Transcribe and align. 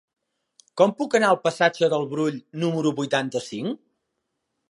Com 0.81 0.93
puc 1.01 1.17
anar 1.19 1.29
al 1.33 1.37
passatge 1.43 1.91
del 1.93 2.07
Brull 2.15 2.41
número 2.65 2.95
vuitanta-cinc? 3.01 3.79